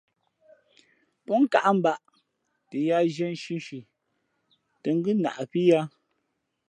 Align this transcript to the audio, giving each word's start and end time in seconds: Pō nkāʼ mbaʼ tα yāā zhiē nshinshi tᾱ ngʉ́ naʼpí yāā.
Pō 1.27 1.33
nkāʼ 1.43 1.67
mbaʼ 1.77 2.01
tα 2.69 2.77
yāā 2.87 3.01
zhiē 3.13 3.29
nshinshi 3.33 3.77
tᾱ 4.81 4.89
ngʉ́ 4.97 5.13
naʼpí 5.23 5.61
yāā. 5.69 5.83